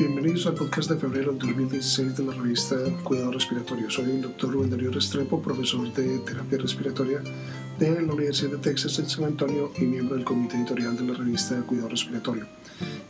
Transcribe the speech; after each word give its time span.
Bienvenidos 0.00 0.46
al 0.46 0.54
podcast 0.54 0.90
de 0.90 0.96
febrero 0.96 1.32
del 1.32 1.40
2016 1.40 2.16
de 2.16 2.24
la 2.24 2.32
revista 2.32 2.74
Cuidado 3.04 3.32
Respiratorio. 3.32 3.90
Soy 3.90 4.06
el 4.06 4.22
doctor 4.22 4.50
Rubén 4.50 4.70
Darío 4.70 4.90
Restrepo, 4.90 5.42
profesor 5.42 5.92
de 5.92 6.20
terapia 6.20 6.56
respiratoria 6.56 7.22
de 7.78 8.00
la 8.00 8.14
Universidad 8.14 8.52
de 8.52 8.56
Texas 8.56 8.98
en 8.98 9.10
San 9.10 9.24
Antonio 9.24 9.70
y 9.76 9.82
miembro 9.82 10.16
del 10.16 10.24
comité 10.24 10.56
editorial 10.56 10.96
de 10.96 11.02
la 11.02 11.18
revista 11.18 11.60
Cuidado 11.66 11.90
Respiratorio. 11.90 12.46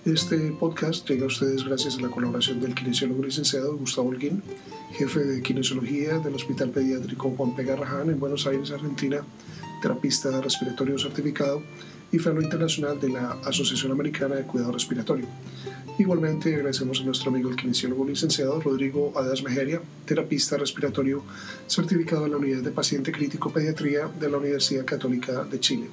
Este 0.04 0.50
podcast 0.58 1.08
llega 1.08 1.22
a 1.22 1.28
ustedes 1.28 1.62
gracias 1.62 1.96
a 1.96 2.00
la 2.00 2.08
colaboración 2.08 2.60
del 2.60 2.74
kinesiólogo 2.74 3.22
licenciado 3.22 3.76
Gustavo 3.76 4.08
Holguín, 4.08 4.42
jefe 4.94 5.20
de 5.20 5.42
kinesiología 5.42 6.18
del 6.18 6.34
Hospital 6.34 6.70
Pediátrico 6.70 7.30
Juan 7.36 7.54
P. 7.54 7.62
Garrahan 7.62 8.10
en 8.10 8.18
Buenos 8.18 8.48
Aires, 8.48 8.72
Argentina, 8.72 9.20
terapista 9.80 10.40
respiratorio 10.40 10.98
certificado 10.98 11.62
y 12.10 12.18
fellow 12.18 12.42
internacional 12.42 12.98
de 13.00 13.10
la 13.10 13.38
Asociación 13.44 13.92
Americana 13.92 14.34
de 14.34 14.42
Cuidado 14.42 14.72
Respiratorio. 14.72 15.26
Igualmente 16.00 16.54
agradecemos 16.54 16.98
a 16.98 17.04
nuestro 17.04 17.30
amigo 17.30 17.50
el 17.50 17.56
kinesiólogo 17.56 18.06
licenciado 18.06 18.58
Rodrigo 18.58 19.12
Adas 19.16 19.42
Mejeria, 19.42 19.82
terapista 20.06 20.56
respiratorio 20.56 21.22
certificado 21.66 22.24
en 22.24 22.30
la 22.30 22.38
Unidad 22.38 22.62
de 22.62 22.70
Paciente 22.70 23.12
Crítico 23.12 23.52
Pediatría 23.52 24.08
de 24.08 24.30
la 24.30 24.38
Universidad 24.38 24.86
Católica 24.86 25.44
de 25.44 25.60
Chile. 25.60 25.90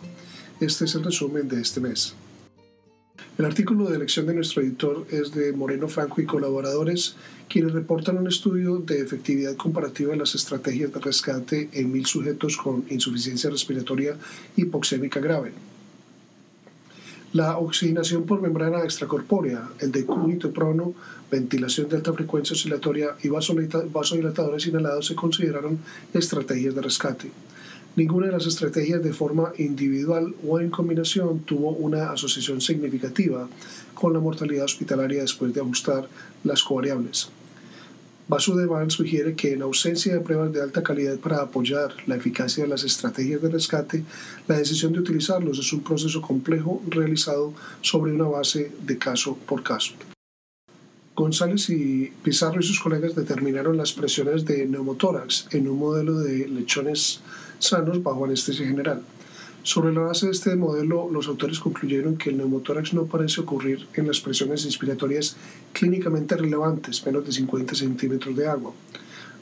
Este 0.62 0.86
es 0.86 0.96
el 0.96 1.04
resumen 1.04 1.50
de 1.50 1.60
este 1.60 1.82
mes. 1.82 2.16
El 3.38 3.44
artículo 3.44 3.90
de 3.90 3.98
elección 3.98 4.26
de 4.28 4.36
nuestro 4.36 4.62
editor 4.62 5.06
es 5.12 5.34
de 5.34 5.52
Moreno 5.52 5.90
Franco 5.90 6.22
y 6.22 6.26
colaboradores, 6.26 7.18
quienes 7.50 7.74
reportan 7.74 8.18
un 8.18 8.30
estudio 8.30 8.78
de 8.78 9.02
efectividad 9.02 9.58
comparativa 9.58 10.12
de 10.12 10.20
las 10.20 10.36
estrategias 10.36 10.94
de 10.94 11.02
rescate 11.02 11.68
en 11.74 11.92
mil 11.92 12.06
sujetos 12.06 12.56
con 12.56 12.86
insuficiencia 12.90 13.50
respiratoria 13.50 14.16
hipoxémica 14.56 15.20
grave 15.20 15.52
la 17.34 17.58
oxigenación 17.58 18.24
por 18.24 18.42
membrana 18.42 18.84
extracorpórea, 18.84 19.70
el 19.80 19.92
decúbito 19.92 20.52
prono, 20.52 20.94
ventilación 21.30 21.90
de 21.90 21.98
alta 21.98 22.14
frecuencia 22.14 22.54
oscilatoria 22.54 23.16
y 23.22 23.30
vasodilatadores 23.30 24.66
inhalados 24.66 25.08
se 25.08 25.16
consideraron 25.16 25.80
estrategias 26.14 26.74
de 26.74 26.82
rescate. 26.82 27.32
Ninguna 27.98 28.28
de 28.28 28.34
las 28.34 28.46
estrategias 28.46 29.04
de 29.04 29.12
forma 29.12 29.52
individual 29.58 30.36
o 30.48 30.60
en 30.60 30.70
combinación 30.70 31.40
tuvo 31.40 31.72
una 31.72 32.12
asociación 32.12 32.62
significativa 32.62 33.48
con 33.94 34.14
la 34.14 34.20
mortalidad 34.20 34.66
hospitalaria 34.66 35.22
después 35.22 35.54
de 35.54 35.62
ajustar 35.62 36.08
las 36.44 36.62
covariables. 36.64 37.30
Vasudevan 38.30 38.92
sugiere 38.92 39.36
que 39.36 39.54
en 39.54 39.62
ausencia 39.62 40.14
de 40.14 40.20
pruebas 40.20 40.52
de 40.52 40.62
alta 40.62 40.84
calidad 40.84 41.18
para 41.18 41.42
apoyar 41.42 41.94
la 42.08 42.18
eficacia 42.18 42.64
de 42.64 42.70
las 42.70 42.84
estrategias 42.84 43.42
de 43.42 43.50
rescate, 43.50 44.04
la 44.50 44.58
decisión 44.58 44.92
de 44.92 45.00
utilizarlos 45.00 45.60
es 45.60 45.72
un 45.72 45.82
proceso 45.82 46.22
complejo 46.22 46.82
realizado 46.90 47.54
sobre 47.82 48.12
una 48.12 48.26
base 48.26 48.72
de 48.86 48.98
caso 48.98 49.38
por 49.46 49.64
caso. 49.64 49.94
González 51.16 51.70
y 51.70 52.12
Pizarro 52.22 52.60
y 52.60 52.64
sus 52.64 52.82
colegas 52.82 53.16
determinaron 53.16 53.78
las 53.78 53.94
presiones 53.94 54.46
de 54.46 54.66
neumotórax 54.68 55.48
en 55.52 55.68
un 55.70 55.80
modelo 55.80 56.20
de 56.20 56.48
lechones 56.50 57.22
sanos 57.60 58.04
bajo 58.04 58.26
anestesia 58.26 58.68
general. 58.68 59.02
Sobre 59.68 59.92
la 59.92 60.00
base 60.00 60.28
de 60.28 60.32
este 60.32 60.56
modelo, 60.56 61.10
los 61.12 61.28
autores 61.28 61.60
concluyeron 61.60 62.16
que 62.16 62.30
el 62.30 62.38
neumotórax 62.38 62.94
no 62.94 63.04
parece 63.04 63.42
ocurrir 63.42 63.86
en 63.96 64.08
las 64.08 64.22
presiones 64.22 64.64
inspiratorias 64.64 65.36
clínicamente 65.74 66.38
relevantes, 66.38 67.06
menos 67.06 67.26
de 67.26 67.34
50 67.34 67.76
centímetros 67.76 68.34
de 68.34 68.48
agua. 68.48 68.72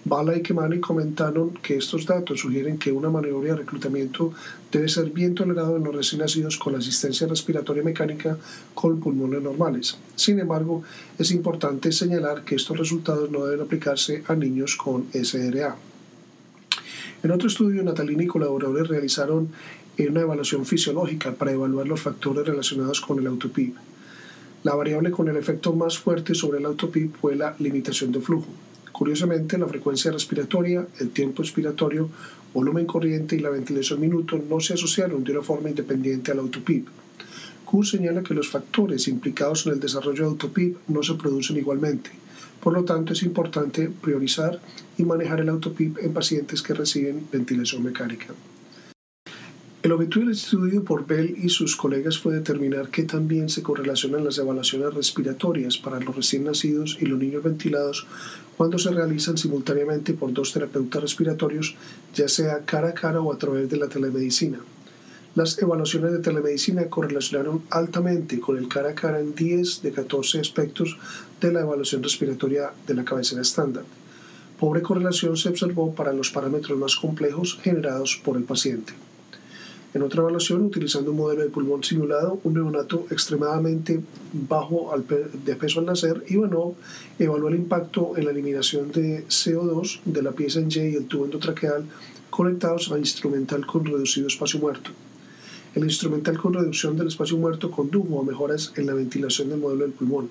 Bala 0.04 0.36
y 0.36 0.42
Kemani 0.42 0.80
comentaron 0.80 1.52
que 1.62 1.78
estos 1.78 2.08
datos 2.08 2.40
sugieren 2.40 2.80
que 2.80 2.92
una 2.92 3.12
maniobra 3.12 3.50
de 3.52 3.58
reclutamiento 3.58 4.34
debe 4.72 4.90
ser 4.90 5.12
bien 5.12 5.36
tolerado 5.36 5.78
en 5.78 5.84
los 5.84 5.94
recién 5.94 6.22
nacidos 6.22 6.58
con 6.58 6.74
asistencia 6.74 7.28
respiratoria 7.28 7.84
mecánica 7.84 8.36
con 8.74 9.00
pulmones 9.00 9.44
normales. 9.44 9.96
Sin 10.16 10.40
embargo, 10.40 10.82
es 11.20 11.30
importante 11.30 11.92
señalar 11.92 12.44
que 12.44 12.56
estos 12.56 12.80
resultados 12.80 13.30
no 13.30 13.46
deben 13.46 13.64
aplicarse 13.64 14.24
a 14.28 14.34
niños 14.34 14.76
con 14.76 15.06
SRA. 15.14 15.76
En 17.22 17.32
otro 17.32 17.48
estudio, 17.48 17.84
Natalini 17.84 18.24
y 18.26 18.28
colaboradores 18.28 18.88
realizaron 18.88 19.50
una 20.04 20.22
evaluación 20.22 20.66
fisiológica 20.66 21.34
para 21.34 21.52
evaluar 21.52 21.88
los 21.88 22.02
factores 22.02 22.46
relacionados 22.46 23.02
con 23.02 23.20
el 23.20 23.28
autopip. 23.28 23.76
La 24.64 24.76
variable 24.76 25.12
con 25.12 25.28
el 25.30 25.38
efecto 25.38 25.74
más 25.74 25.98
fuerte 25.98 26.36
sobre 26.36 26.60
el 26.60 26.66
autopip 26.66 27.16
fue 27.18 27.36
la 27.36 27.56
limitación 27.60 28.12
de 28.12 28.20
flujo. 28.20 28.48
Curiosamente, 28.92 29.58
la 29.58 29.68
frecuencia 29.68 30.12
respiratoria, 30.12 30.88
el 31.00 31.12
tiempo 31.12 31.44
expiratorio, 31.44 32.10
volumen 32.54 32.86
corriente 32.86 33.36
y 33.36 33.40
la 33.40 33.50
ventilación 33.50 34.00
minuto 34.00 34.42
no 34.50 34.60
se 34.60 34.74
asociaron 34.74 35.24
de 35.24 35.34
una 35.34 35.42
forma 35.42 35.70
independiente 35.70 36.32
al 36.32 36.40
autopip. 36.40 36.88
Q 37.66 37.84
señala 37.84 38.24
que 38.24 38.34
los 38.34 38.48
factores 38.48 39.08
implicados 39.08 39.66
en 39.66 39.74
el 39.74 39.80
desarrollo 39.80 40.24
de 40.24 40.30
autopip 40.30 40.78
no 40.88 41.04
se 41.04 41.16
producen 41.16 41.58
igualmente. 41.58 42.12
Por 42.62 42.74
lo 42.74 42.84
tanto, 42.86 43.14
es 43.14 43.24
importante 43.24 43.90
priorizar 43.90 44.60
y 44.98 45.04
manejar 45.04 45.42
el 45.42 45.50
autopip 45.50 45.98
en 46.00 46.14
pacientes 46.14 46.62
que 46.62 46.74
reciben 46.74 47.28
ventilación 47.32 47.84
mecánica. 47.84 48.34
El 49.86 49.92
objetivo 49.92 50.26
del 50.26 50.34
estudio 50.34 50.84
por 50.84 51.06
Bell 51.06 51.38
y 51.44 51.48
sus 51.50 51.76
colegas 51.76 52.18
fue 52.18 52.34
determinar 52.34 52.90
que 52.90 53.04
también 53.04 53.50
se 53.50 53.62
correlacionan 53.62 54.26
las 54.26 54.40
evaluaciones 54.40 54.92
respiratorias 54.96 55.78
para 55.78 56.00
los 56.00 56.16
recién 56.16 56.44
nacidos 56.44 56.98
y 57.00 57.06
los 57.06 57.20
niños 57.20 57.44
ventilados 57.44 58.08
cuando 58.58 58.80
se 58.80 58.90
realizan 58.90 59.38
simultáneamente 59.38 60.16
por 60.16 60.34
dos 60.34 60.54
terapeutas 60.54 61.04
respiratorios, 61.04 61.76
ya 62.16 62.28
sea 62.28 62.66
cara 62.66 62.90
a 62.90 62.94
cara 62.96 63.22
o 63.22 63.32
a 63.32 63.38
través 63.38 63.70
de 63.70 63.78
la 63.78 63.88
telemedicina. 63.88 64.58
Las 65.36 65.62
evaluaciones 65.62 66.14
de 66.14 66.18
telemedicina 66.18 66.90
correlacionaron 66.90 67.62
altamente 67.70 68.40
con 68.40 68.58
el 68.58 68.68
cara 68.68 68.90
a 68.90 68.96
cara 68.96 69.20
en 69.20 69.36
10 69.36 69.84
de 69.84 69.92
14 69.92 70.40
aspectos 70.40 70.98
de 71.40 71.54
la 71.54 71.62
evaluación 71.62 72.02
respiratoria 72.02 72.72
de 72.88 72.96
la 72.96 73.06
cabecera 73.06 73.44
estándar. 73.44 73.84
Pobre 74.60 74.82
correlación 74.82 75.38
se 75.38 75.50
observó 75.50 75.94
para 75.94 76.12
los 76.12 76.32
parámetros 76.32 76.76
más 76.76 76.96
complejos 76.96 77.60
generados 77.62 78.20
por 78.26 78.36
el 78.36 78.46
paciente. 78.46 79.05
En 79.96 80.04
otra 80.04 80.24
evaluación, 80.24 80.66
utilizando 80.66 81.12
un 81.12 81.18
modelo 81.18 81.44
de 81.44 81.50
pulmón 81.50 81.82
simulado, 81.82 82.42
un 82.44 82.56
neonato 82.56 83.08
extremadamente 83.12 84.02
bajo 84.34 84.94
de 85.46 85.56
peso 85.56 85.80
al 85.80 85.86
nacer, 85.86 86.22
Ivanov 86.28 86.74
evaluó 87.18 87.48
el 87.48 87.56
impacto 87.56 88.12
en 88.18 88.26
la 88.26 88.32
eliminación 88.32 88.92
de 88.92 89.26
CO2 89.28 90.02
de 90.04 90.22
la 90.22 90.34
pieza 90.34 90.60
en 90.60 90.70
Y 90.70 90.80
y 90.80 90.96
el 90.96 91.06
tubo 91.06 91.24
endotraqueal 91.24 91.86
conectados 92.30 92.92
a 92.92 93.00
instrumental 93.00 93.66
con 93.66 93.86
reducido 93.86 94.28
espacio 94.28 94.60
muerto. 94.60 94.92
El 95.76 95.86
instrumental 95.86 96.38
con 96.38 96.54
reducción 96.54 96.98
del 96.98 97.08
espacio 97.08 97.38
muerto 97.38 97.72
condujo 97.72 98.20
a 98.20 98.26
mejoras 98.26 98.74
en 98.76 98.88
la 98.88 98.94
ventilación 98.94 99.48
del 99.48 99.60
modelo 99.60 99.84
del 99.84 99.94
pulmón. 99.94 100.28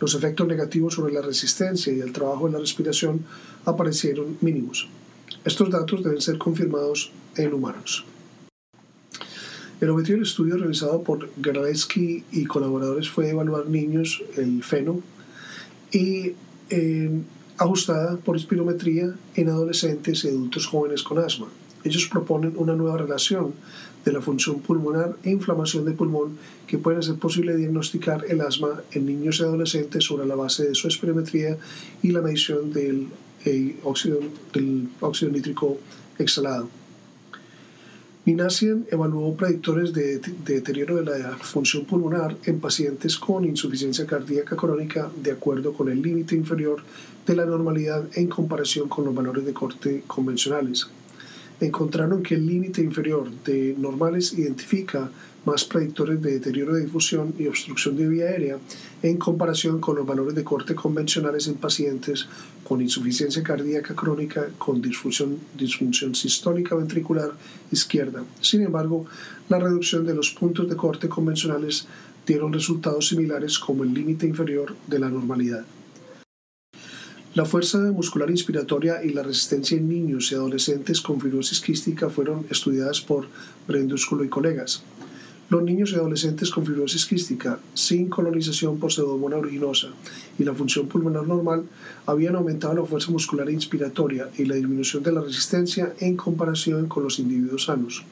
Los 0.00 0.14
efectos 0.14 0.46
negativos 0.46 0.92
sobre 0.92 1.14
la 1.14 1.22
resistencia 1.22 1.94
y 1.94 2.00
el 2.00 2.12
trabajo 2.12 2.44
de 2.44 2.52
la 2.52 2.58
respiración 2.58 3.24
aparecieron 3.64 4.36
mínimos. 4.42 4.86
Estos 5.46 5.70
datos 5.70 6.04
deben 6.04 6.20
ser 6.20 6.36
confirmados 6.36 7.10
en 7.38 7.54
humanos. 7.54 8.04
El 9.82 9.90
objetivo 9.90 10.18
del 10.18 10.26
estudio 10.28 10.56
realizado 10.58 11.02
por 11.02 11.28
Garalesky 11.38 12.22
y 12.30 12.44
colaboradores 12.44 13.10
fue 13.10 13.30
evaluar 13.30 13.66
niños, 13.66 14.22
el 14.36 14.62
feno, 14.62 15.00
y 15.90 16.34
eh, 16.70 17.10
ajustada 17.58 18.16
por 18.18 18.36
espirometría 18.36 19.12
en 19.34 19.48
adolescentes 19.48 20.22
y 20.22 20.28
adultos 20.28 20.66
jóvenes 20.66 21.02
con 21.02 21.18
asma. 21.18 21.48
Ellos 21.82 22.06
proponen 22.06 22.52
una 22.54 22.76
nueva 22.76 22.96
relación 22.96 23.54
de 24.04 24.12
la 24.12 24.20
función 24.20 24.60
pulmonar 24.60 25.16
e 25.24 25.30
inflamación 25.30 25.84
de 25.84 25.90
pulmón 25.90 26.38
que 26.68 26.78
puede 26.78 26.98
hacer 26.98 27.16
posible 27.16 27.56
diagnosticar 27.56 28.24
el 28.28 28.40
asma 28.40 28.82
en 28.92 29.04
niños 29.06 29.40
y 29.40 29.42
adolescentes 29.42 30.04
sobre 30.04 30.26
la 30.26 30.36
base 30.36 30.64
de 30.64 30.76
su 30.76 30.86
espirometría 30.86 31.58
y 32.04 32.12
la 32.12 32.22
medición 32.22 32.72
del, 32.72 33.08
eh, 33.44 33.74
del 34.54 34.88
óxido 35.00 35.32
nítrico 35.32 35.78
exhalado. 36.20 36.81
Minasian 38.24 38.86
evaluó 38.88 39.34
predictores 39.34 39.92
de, 39.92 40.20
deterioro 40.44 40.94
de 40.94 41.18
la 41.18 41.36
función 41.38 41.84
pulmonar 41.84 42.36
en 42.44 42.60
pacientes 42.60 43.16
con 43.18 43.44
insuficiencia 43.44 44.06
cardíaca 44.06 44.54
crónica 44.54 45.10
de 45.20 45.32
acuerdo 45.32 45.72
con 45.72 45.88
el 45.88 46.00
límite 46.00 46.36
inferior 46.36 46.84
de 47.26 47.34
la 47.34 47.46
normalidad 47.46 48.04
en 48.14 48.28
comparación 48.28 48.88
con 48.88 49.06
los 49.06 49.14
valores 49.14 49.44
de 49.44 49.52
corte 49.52 50.04
convencionales. 50.06 50.86
Encontraron 51.60 52.22
que 52.22 52.36
el 52.36 52.46
límite 52.46 52.80
inferior 52.80 53.28
de 53.44 53.74
normales 53.76 54.34
identifica 54.34 55.10
más 55.44 55.64
predictores 55.64 56.20
de 56.22 56.32
deterioro 56.32 56.74
de 56.74 56.82
difusión 56.82 57.34
y 57.38 57.46
obstrucción 57.46 57.96
de 57.96 58.08
vía 58.08 58.26
aérea 58.26 58.58
en 59.02 59.16
comparación 59.16 59.80
con 59.80 59.96
los 59.96 60.06
valores 60.06 60.34
de 60.34 60.44
corte 60.44 60.74
convencionales 60.74 61.48
en 61.48 61.54
pacientes 61.54 62.26
con 62.64 62.80
insuficiencia 62.80 63.42
cardíaca 63.42 63.94
crónica 63.94 64.48
con 64.58 64.80
disfunción, 64.80 65.38
disfunción 65.56 66.14
sistólica 66.14 66.74
ventricular 66.74 67.32
izquierda. 67.70 68.24
Sin 68.40 68.62
embargo, 68.62 69.06
la 69.48 69.58
reducción 69.58 70.06
de 70.06 70.14
los 70.14 70.30
puntos 70.30 70.68
de 70.68 70.76
corte 70.76 71.08
convencionales 71.08 71.86
dieron 72.26 72.52
resultados 72.52 73.08
similares 73.08 73.58
como 73.58 73.82
el 73.82 73.92
límite 73.92 74.26
inferior 74.26 74.76
de 74.86 74.98
la 74.98 75.08
normalidad. 75.08 75.64
La 77.34 77.46
fuerza 77.46 77.78
muscular 77.78 78.30
inspiratoria 78.30 79.02
y 79.02 79.08
la 79.08 79.22
resistencia 79.22 79.78
en 79.78 79.88
niños 79.88 80.30
y 80.30 80.34
adolescentes 80.34 81.00
con 81.00 81.18
fibrosis 81.18 81.62
quística 81.62 82.10
fueron 82.10 82.44
estudiadas 82.50 83.00
por 83.00 83.26
Brendúsculo 83.66 84.22
y 84.22 84.28
colegas. 84.28 84.82
Los 85.52 85.62
niños 85.62 85.92
y 85.92 85.96
adolescentes 85.96 86.50
con 86.50 86.64
fibrosis 86.64 87.04
quística 87.04 87.58
sin 87.74 88.08
colonización 88.08 88.78
por 88.78 88.90
pseudomonas 88.90 89.40
originosa 89.40 89.88
y 90.38 90.44
la 90.44 90.54
función 90.54 90.88
pulmonar 90.88 91.26
normal 91.26 91.64
habían 92.06 92.36
aumentado 92.36 92.72
la 92.72 92.86
fuerza 92.86 93.10
muscular 93.10 93.50
inspiratoria 93.50 94.30
y 94.38 94.46
la 94.46 94.54
disminución 94.54 95.02
de 95.02 95.12
la 95.12 95.20
resistencia 95.20 95.92
en 95.98 96.16
comparación 96.16 96.86
con 96.86 97.02
los 97.04 97.18
individuos 97.18 97.64
sanos. 97.64 98.02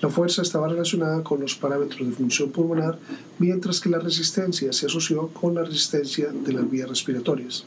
La 0.00 0.08
fuerza 0.08 0.40
estaba 0.40 0.66
relacionada 0.66 1.22
con 1.22 1.42
los 1.42 1.54
parámetros 1.56 2.08
de 2.08 2.14
función 2.14 2.50
pulmonar, 2.50 2.98
mientras 3.38 3.78
que 3.78 3.90
la 3.90 3.98
resistencia 3.98 4.72
se 4.72 4.86
asoció 4.86 5.28
con 5.28 5.54
la 5.54 5.64
resistencia 5.64 6.32
de 6.32 6.54
las 6.54 6.70
vías 6.70 6.88
respiratorias. 6.88 7.66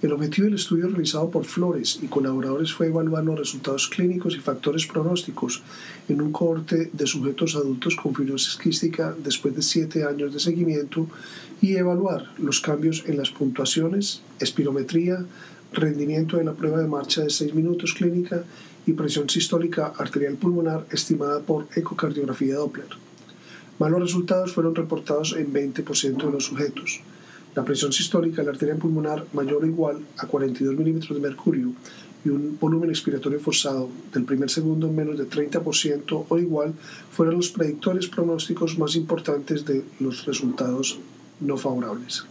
El 0.00 0.12
objetivo 0.12 0.44
del 0.44 0.54
estudio 0.54 0.86
realizado 0.86 1.28
por 1.28 1.44
Flores 1.44 1.98
y 2.00 2.06
colaboradores 2.06 2.72
fue 2.72 2.86
evaluar 2.86 3.24
los 3.24 3.36
resultados 3.36 3.88
clínicos 3.88 4.36
y 4.36 4.38
factores 4.38 4.86
pronósticos 4.86 5.60
en 6.08 6.20
un 6.22 6.30
cohorte 6.30 6.88
de 6.92 7.06
sujetos 7.08 7.56
adultos 7.56 7.96
con 7.96 8.14
fibrosis 8.14 8.56
quística 8.56 9.12
después 9.24 9.56
de 9.56 9.62
siete 9.62 10.04
años 10.04 10.32
de 10.32 10.38
seguimiento 10.38 11.08
y 11.60 11.74
evaluar 11.74 12.32
los 12.38 12.60
cambios 12.60 13.02
en 13.08 13.16
las 13.16 13.30
puntuaciones, 13.30 14.22
espirometría, 14.38 15.26
rendimiento 15.72 16.36
de 16.36 16.44
la 16.44 16.52
prueba 16.52 16.80
de 16.80 16.86
marcha 16.86 17.22
de 17.22 17.30
6 17.30 17.54
minutos 17.54 17.92
clínica 17.92 18.44
y 18.86 18.92
presión 18.92 19.28
sistólica 19.28 19.92
arterial 19.98 20.34
pulmonar 20.34 20.86
estimada 20.92 21.40
por 21.40 21.66
ecocardiografía 21.74 22.54
Doppler. 22.54 22.86
Malos 23.80 24.00
resultados 24.00 24.52
fueron 24.52 24.76
reportados 24.76 25.34
en 25.36 25.52
20% 25.52 26.24
de 26.24 26.30
los 26.30 26.44
sujetos. 26.44 27.00
La 27.58 27.64
presión 27.64 27.92
sistólica 27.92 28.36
de 28.36 28.44
la 28.44 28.52
arteria 28.52 28.76
pulmonar 28.76 29.26
mayor 29.32 29.64
o 29.64 29.66
igual 29.66 29.98
a 30.16 30.28
42 30.28 30.76
milímetros 30.76 31.12
de 31.16 31.28
mercurio 31.28 31.72
y 32.24 32.28
un 32.28 32.56
volumen 32.56 32.88
expiratorio 32.88 33.40
forzado 33.40 33.88
del 34.14 34.22
primer 34.22 34.48
segundo 34.48 34.88
menos 34.92 35.18
de 35.18 35.28
30% 35.28 36.26
o 36.28 36.38
igual 36.38 36.74
fueron 37.10 37.34
los 37.34 37.48
predictores 37.48 38.06
pronósticos 38.06 38.78
más 38.78 38.94
importantes 38.94 39.64
de 39.64 39.82
los 39.98 40.24
resultados 40.24 41.00
no 41.40 41.56
favorables. 41.56 42.26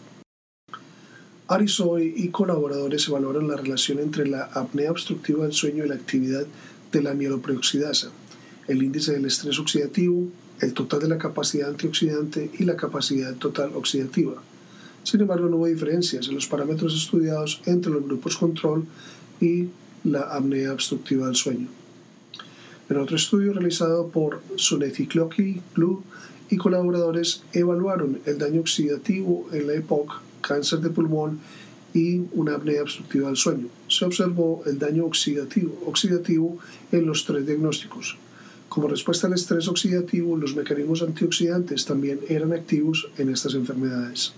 Arisoy 1.49 2.13
y 2.15 2.29
colaboradores 2.29 3.05
evaluaron 3.09 3.49
la 3.49 3.57
relación 3.57 3.99
entre 3.99 4.29
la 4.29 4.45
apnea 4.45 4.91
obstructiva 4.91 5.43
del 5.43 5.51
sueño 5.51 5.83
y 5.83 5.89
la 5.89 5.95
actividad 5.95 6.45
de 6.93 7.03
la 7.03 7.13
mielopreoxidasa, 7.13 8.11
el 8.69 8.81
índice 8.81 9.11
del 9.11 9.25
estrés 9.25 9.59
oxidativo, 9.59 10.29
el 10.61 10.73
total 10.73 11.01
de 11.01 11.09
la 11.09 11.17
capacidad 11.17 11.67
antioxidante 11.67 12.49
y 12.57 12.63
la 12.63 12.77
capacidad 12.77 13.35
total 13.35 13.71
oxidativa. 13.75 14.41
Sin 15.07 15.21
embargo, 15.21 15.47
no 15.47 15.55
hubo 15.55 15.67
diferencias 15.67 16.27
en 16.27 16.35
los 16.35 16.47
parámetros 16.47 16.93
estudiados 16.93 17.61
entre 17.65 17.93
los 17.93 18.03
grupos 18.03 18.35
control 18.35 18.83
y 19.39 19.67
la 20.03 20.23
apnea 20.23 20.73
obstructiva 20.73 21.27
del 21.27 21.37
sueño. 21.37 21.69
En 22.89 22.97
otro 22.97 23.15
estudio 23.15 23.53
realizado 23.53 24.09
por 24.09 24.41
Sunethicloki, 24.57 25.61
Blue 25.73 26.03
y 26.49 26.57
colaboradores 26.57 27.41
evaluaron 27.53 28.19
el 28.25 28.37
daño 28.37 28.59
oxidativo 28.59 29.47
en 29.53 29.67
la 29.67 29.75
EPOC, 29.75 30.19
cáncer 30.41 30.79
de 30.79 30.89
pulmón 30.89 31.39
y 31.93 32.23
una 32.33 32.55
apnea 32.55 32.81
obstructiva 32.81 33.27
del 33.27 33.37
sueño. 33.37 33.69
Se 33.87 34.03
observó 34.03 34.63
el 34.65 34.77
daño 34.77 35.05
oxidativo 35.05 36.57
en 36.91 37.05
los 37.05 37.23
tres 37.23 37.47
diagnósticos. 37.47 38.17
Como 38.67 38.89
respuesta 38.89 39.27
al 39.27 39.35
estrés 39.35 39.69
oxidativo, 39.69 40.35
los 40.35 40.53
mecanismos 40.53 41.01
antioxidantes 41.01 41.85
también 41.85 42.19
eran 42.27 42.51
activos 42.51 43.07
en 43.17 43.29
estas 43.29 43.53
enfermedades. 43.53 44.33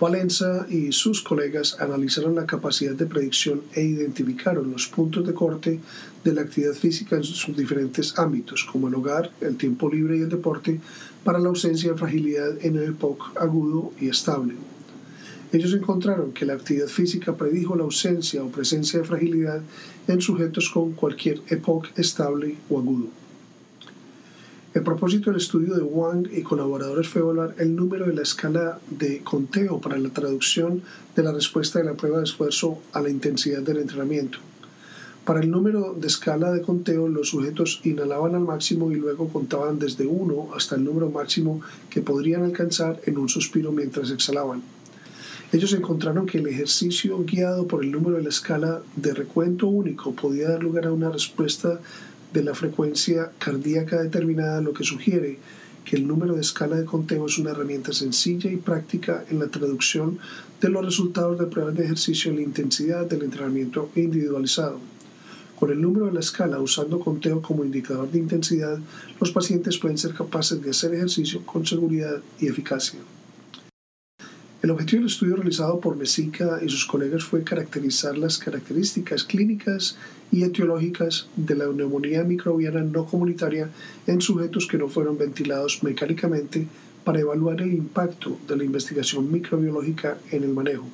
Valenza 0.00 0.64
y 0.70 0.92
sus 0.92 1.22
colegas 1.22 1.76
analizaron 1.80 2.36
la 2.36 2.46
capacidad 2.46 2.94
de 2.94 3.06
predicción 3.06 3.62
e 3.74 3.82
identificaron 3.82 4.70
los 4.70 4.86
puntos 4.86 5.26
de 5.26 5.34
corte 5.34 5.80
de 6.22 6.32
la 6.32 6.42
actividad 6.42 6.74
física 6.74 7.16
en 7.16 7.24
sus 7.24 7.56
diferentes 7.56 8.16
ámbitos, 8.16 8.62
como 8.62 8.86
el 8.86 8.94
hogar, 8.94 9.32
el 9.40 9.56
tiempo 9.56 9.90
libre 9.90 10.16
y 10.16 10.20
el 10.20 10.28
deporte, 10.28 10.78
para 11.24 11.40
la 11.40 11.48
ausencia 11.48 11.90
de 11.90 11.98
fragilidad 11.98 12.64
en 12.64 12.76
el 12.76 12.90
EPOC 12.90 13.36
agudo 13.40 13.92
y 14.00 14.08
estable. 14.08 14.54
Ellos 15.52 15.74
encontraron 15.74 16.32
que 16.32 16.46
la 16.46 16.52
actividad 16.52 16.86
física 16.86 17.36
predijo 17.36 17.74
la 17.74 17.82
ausencia 17.82 18.44
o 18.44 18.50
presencia 18.50 19.00
de 19.00 19.04
fragilidad 19.04 19.62
en 20.06 20.20
sujetos 20.20 20.70
con 20.70 20.92
cualquier 20.92 21.40
EPOC 21.48 21.98
estable 21.98 22.54
o 22.70 22.78
agudo. 22.78 23.08
El 24.74 24.82
propósito 24.82 25.30
del 25.30 25.40
estudio 25.40 25.74
de 25.74 25.82
Wang 25.82 26.28
y 26.30 26.42
colaboradores 26.42 27.08
fue 27.08 27.22
evaluar 27.22 27.54
el 27.56 27.74
número 27.74 28.04
de 28.04 28.12
la 28.12 28.20
escala 28.20 28.78
de 28.90 29.20
conteo 29.20 29.80
para 29.80 29.96
la 29.96 30.10
traducción 30.10 30.82
de 31.16 31.22
la 31.22 31.32
respuesta 31.32 31.78
de 31.78 31.86
la 31.86 31.94
prueba 31.94 32.18
de 32.18 32.24
esfuerzo 32.24 32.78
a 32.92 33.00
la 33.00 33.08
intensidad 33.08 33.62
del 33.62 33.78
entrenamiento. 33.78 34.40
Para 35.24 35.40
el 35.40 35.50
número 35.50 35.94
de 35.98 36.06
escala 36.06 36.52
de 36.52 36.60
conteo, 36.60 37.08
los 37.08 37.30
sujetos 37.30 37.80
inhalaban 37.84 38.34
al 38.34 38.42
máximo 38.42 38.92
y 38.92 38.96
luego 38.96 39.28
contaban 39.30 39.78
desde 39.78 40.06
1 40.06 40.50
hasta 40.54 40.76
el 40.76 40.84
número 40.84 41.08
máximo 41.08 41.62
que 41.88 42.02
podrían 42.02 42.44
alcanzar 42.44 43.00
en 43.06 43.16
un 43.16 43.30
suspiro 43.30 43.72
mientras 43.72 44.10
exhalaban. 44.10 44.62
Ellos 45.50 45.72
encontraron 45.72 46.26
que 46.26 46.38
el 46.38 46.46
ejercicio 46.46 47.24
guiado 47.24 47.66
por 47.66 47.82
el 47.82 47.90
número 47.90 48.18
de 48.18 48.22
la 48.22 48.28
escala 48.28 48.82
de 48.96 49.14
recuento 49.14 49.66
único 49.66 50.12
podía 50.12 50.50
dar 50.50 50.62
lugar 50.62 50.84
a 50.84 50.92
una 50.92 51.08
respuesta 51.08 51.80
de 52.32 52.42
la 52.42 52.54
frecuencia 52.54 53.32
cardíaca 53.38 54.02
determinada, 54.02 54.60
lo 54.60 54.72
que 54.72 54.84
sugiere 54.84 55.38
que 55.84 55.96
el 55.96 56.06
número 56.06 56.34
de 56.34 56.42
escala 56.42 56.76
de 56.76 56.84
conteo 56.84 57.26
es 57.26 57.38
una 57.38 57.52
herramienta 57.52 57.94
sencilla 57.94 58.50
y 58.50 58.56
práctica 58.56 59.24
en 59.30 59.38
la 59.38 59.46
traducción 59.46 60.18
de 60.60 60.68
los 60.68 60.84
resultados 60.84 61.38
de 61.38 61.46
pruebas 61.46 61.76
de 61.76 61.84
ejercicio 61.84 62.30
en 62.30 62.36
la 62.36 62.42
intensidad 62.42 63.06
del 63.06 63.22
entrenamiento 63.22 63.90
individualizado. 63.94 64.78
Con 65.58 65.70
el 65.70 65.80
número 65.80 66.06
de 66.06 66.12
la 66.12 66.20
escala 66.20 66.60
usando 66.60 67.00
conteo 67.00 67.40
como 67.40 67.64
indicador 67.64 68.10
de 68.10 68.18
intensidad, 68.18 68.78
los 69.18 69.32
pacientes 69.32 69.78
pueden 69.78 69.96
ser 69.98 70.12
capaces 70.12 70.62
de 70.62 70.70
hacer 70.70 70.94
ejercicio 70.94 71.44
con 71.46 71.66
seguridad 71.66 72.20
y 72.38 72.48
eficacia. 72.48 73.00
El 74.60 74.72
objetivo 74.72 75.02
del 75.02 75.10
estudio 75.10 75.36
realizado 75.36 75.78
por 75.78 75.96
Mesica 75.96 76.58
y 76.60 76.68
sus 76.68 76.84
colegas 76.84 77.22
fue 77.22 77.44
caracterizar 77.44 78.18
las 78.18 78.38
características 78.38 79.22
clínicas 79.22 79.96
y 80.32 80.42
etiológicas 80.42 81.28
de 81.36 81.54
la 81.54 81.66
neumonía 81.66 82.24
microbiana 82.24 82.80
no 82.82 83.06
comunitaria 83.06 83.70
en 84.08 84.20
sujetos 84.20 84.66
que 84.66 84.76
no 84.76 84.88
fueron 84.88 85.16
ventilados 85.16 85.84
mecánicamente 85.84 86.66
para 87.04 87.20
evaluar 87.20 87.62
el 87.62 87.72
impacto 87.72 88.36
de 88.48 88.56
la 88.56 88.64
investigación 88.64 89.30
microbiológica 89.30 90.18
en 90.32 90.42
el 90.42 90.50
manejo. 90.50 90.88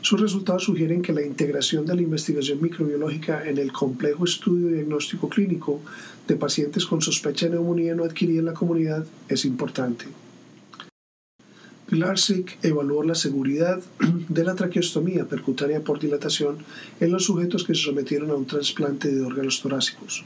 Sus 0.00 0.20
resultados 0.20 0.62
sugieren 0.62 1.02
que 1.02 1.12
la 1.12 1.26
integración 1.26 1.84
de 1.84 1.96
la 1.96 2.02
investigación 2.02 2.62
microbiológica 2.62 3.44
en 3.44 3.58
el 3.58 3.72
complejo 3.72 4.24
estudio 4.24 4.68
diagnóstico 4.68 5.28
clínico 5.28 5.80
de 6.28 6.36
pacientes 6.36 6.86
con 6.86 7.02
sospecha 7.02 7.46
de 7.46 7.54
neumonía 7.54 7.96
no 7.96 8.04
adquirida 8.04 8.38
en 8.38 8.46
la 8.46 8.54
comunidad 8.54 9.04
es 9.28 9.44
importante. 9.44 10.06
Pilarczyk 11.88 12.58
evaluó 12.62 13.02
la 13.02 13.14
seguridad 13.14 13.80
de 14.28 14.44
la 14.44 14.54
traqueostomía 14.54 15.24
percutánea 15.24 15.80
por 15.80 15.98
dilatación 15.98 16.58
en 17.00 17.10
los 17.10 17.24
sujetos 17.24 17.64
que 17.64 17.74
se 17.74 17.84
sometieron 17.84 18.30
a 18.30 18.34
un 18.34 18.46
trasplante 18.46 19.10
de 19.10 19.22
órganos 19.22 19.62
torácicos. 19.62 20.22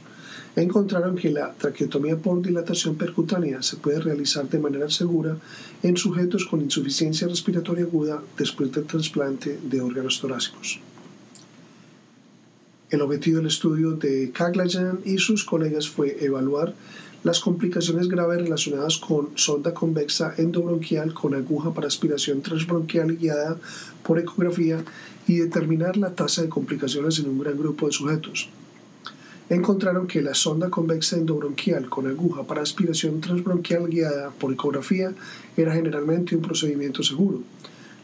Encontraron 0.57 1.15
que 1.15 1.31
la 1.31 1.53
traqueotomía 1.53 2.17
por 2.17 2.41
dilatación 2.41 2.95
percutánea 2.95 3.63
se 3.63 3.77
puede 3.77 4.01
realizar 4.01 4.49
de 4.49 4.59
manera 4.59 4.89
segura 4.89 5.37
en 5.81 5.95
sujetos 5.95 6.45
con 6.45 6.61
insuficiencia 6.61 7.27
respiratoria 7.29 7.85
aguda 7.85 8.21
después 8.37 8.69
del 8.73 8.83
trasplante 8.83 9.57
de 9.63 9.81
órganos 9.81 10.19
torácicos. 10.19 10.81
El 12.93 13.01
objetivo 13.01 13.37
del 13.37 13.47
estudio 13.47 13.93
de 13.93 14.29
Kaglayan 14.31 14.99
y 15.03 15.17
sus 15.17 15.43
colegas 15.43 15.89
fue 15.89 16.23
evaluar 16.23 16.75
las 17.23 17.39
complicaciones 17.39 18.07
graves 18.07 18.43
relacionadas 18.43 18.99
con 18.99 19.29
sonda 19.33 19.73
convexa 19.73 20.35
endobronquial 20.37 21.11
con 21.11 21.33
aguja 21.33 21.73
para 21.73 21.87
aspiración 21.87 22.43
transbronquial 22.43 23.17
guiada 23.17 23.57
por 24.03 24.19
ecografía 24.19 24.85
y 25.27 25.37
determinar 25.37 25.97
la 25.97 26.13
tasa 26.13 26.43
de 26.43 26.49
complicaciones 26.49 27.17
en 27.17 27.29
un 27.29 27.39
gran 27.39 27.57
grupo 27.57 27.87
de 27.87 27.93
sujetos. 27.93 28.47
Encontraron 29.49 30.05
que 30.05 30.21
la 30.21 30.35
sonda 30.35 30.69
convexa 30.69 31.17
endobronquial 31.17 31.89
con 31.89 32.05
aguja 32.05 32.43
para 32.43 32.61
aspiración 32.61 33.21
transbronquial 33.21 33.87
guiada 33.87 34.29
por 34.29 34.53
ecografía 34.53 35.11
era 35.57 35.73
generalmente 35.73 36.35
un 36.35 36.43
procedimiento 36.43 37.01
seguro. 37.01 37.41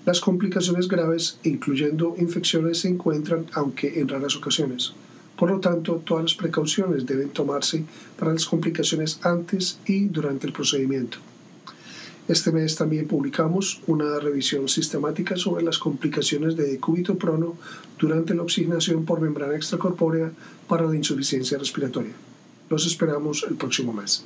Las 0.09 0.21
complicaciones 0.21 0.87
graves, 0.87 1.37
incluyendo 1.43 2.15
infecciones, 2.17 2.79
se 2.79 2.87
encuentran, 2.87 3.45
aunque 3.53 3.99
en 3.99 4.07
raras 4.07 4.35
ocasiones. 4.35 4.93
Por 5.37 5.51
lo 5.51 5.59
tanto, 5.59 6.01
todas 6.03 6.23
las 6.23 6.33
precauciones 6.33 7.05
deben 7.05 7.29
tomarse 7.29 7.83
para 8.17 8.33
las 8.33 8.47
complicaciones 8.47 9.19
antes 9.21 9.77
y 9.85 10.05
durante 10.05 10.47
el 10.47 10.53
procedimiento. 10.53 11.19
Este 12.27 12.51
mes 12.51 12.75
también 12.75 13.07
publicamos 13.07 13.81
una 13.85 14.17
revisión 14.17 14.67
sistemática 14.67 15.37
sobre 15.37 15.63
las 15.63 15.77
complicaciones 15.77 16.55
de 16.55 16.71
decúbito 16.71 17.15
prono 17.15 17.55
durante 17.99 18.33
la 18.33 18.41
oxigenación 18.41 19.05
por 19.05 19.21
membrana 19.21 19.55
extracorpórea 19.55 20.31
para 20.67 20.87
la 20.87 20.95
insuficiencia 20.95 21.59
respiratoria. 21.59 22.13
Los 22.67 22.87
esperamos 22.87 23.45
el 23.47 23.57
próximo 23.57 23.93
mes. 23.93 24.25